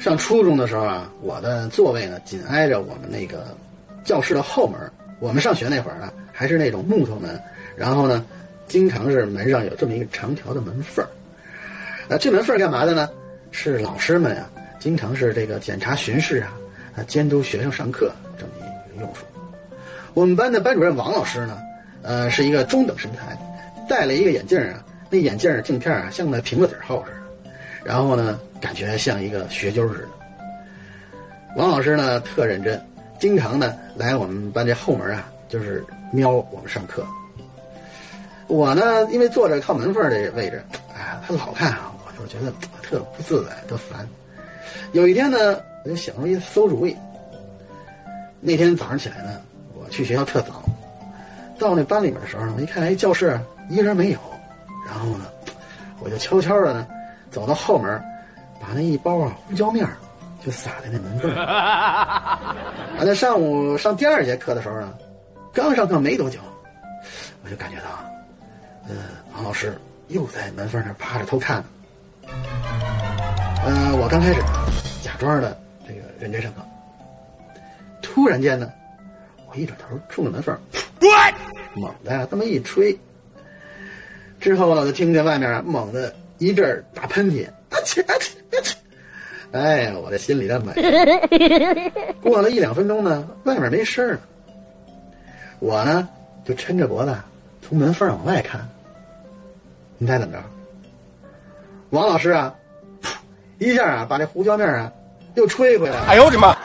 [0.00, 3.54] 上初中的时候啊，我的座位呢紧挨着我们那个
[4.02, 4.80] 教室的后门。
[5.18, 7.38] 我们上学那会儿呢，还是那种木头门，
[7.76, 8.24] 然后呢，
[8.66, 11.08] 经常是门上有这么一个长条的门缝儿。
[12.08, 13.10] 啊，这门缝儿干嘛的呢？
[13.50, 14.48] 是老师们呀，
[14.78, 16.56] 经常是这个检查巡视啊，
[16.96, 19.26] 啊，监督学生上课这么一个用处。
[20.14, 21.58] 我们班的班主任王老师呢，
[22.00, 23.36] 呃，是一个中等身材，
[23.86, 27.18] 戴了一个眼镜啊，那眼镜镜片啊像那苹果籽厚似的，
[27.84, 30.08] 然后呢，感觉像一个学究似的。
[31.56, 32.80] 王老师呢特认真，
[33.18, 37.04] 经常呢来我们班这后门啊，就是瞄我们上课。
[38.46, 40.62] 我呢，因为坐着靠门缝这位置，
[40.94, 42.52] 哎，他老看啊，我就觉得
[42.82, 44.06] 特不自在，特烦。
[44.92, 46.96] 有一天呢，我就想出一馊主意。
[48.40, 49.40] 那天早上起来呢，
[49.74, 50.62] 我去学校特早，
[51.58, 53.38] 到那班里面的时候呢，我一看，哎，教室
[53.68, 54.18] 一个人没有。
[54.86, 55.26] 然后呢，
[56.00, 56.86] 我就悄悄的呢，
[57.30, 58.02] 走到后门，
[58.60, 59.86] 把那一包啊胡椒面
[60.44, 61.30] 就撒在那门缝。
[61.36, 62.54] 啊，
[63.04, 64.92] 在上午上第二节课的时候呢，
[65.52, 66.38] 刚上课没多久，
[67.44, 67.84] 我就感觉到，
[68.88, 68.96] 呃，
[69.34, 71.64] 王老师又在门缝那趴着偷看。
[73.64, 74.40] 呃，我刚开始
[75.02, 76.60] 假装的这个认真上课，
[78.00, 78.70] 突然间呢，
[79.50, 80.58] 我一转头冲着门缝，
[81.74, 82.98] 猛的呀这么一吹，
[84.40, 88.76] 之后呢，我就听见外面啊猛的一阵打喷嚏，啊切啊切啊切，
[89.52, 90.72] 哎呀，我这心里的美。
[92.22, 94.18] 过了一两分钟呢，外面没声了，
[95.58, 96.08] 我呢
[96.44, 97.14] 就抻着脖子
[97.60, 98.66] 从门缝往外看，
[99.98, 100.42] 你猜怎么着？
[101.90, 102.54] 王老师啊，
[103.58, 104.90] 一下啊把这胡椒面啊
[105.34, 106.06] 又吹回来了。
[106.06, 106.56] 哎呦我的妈！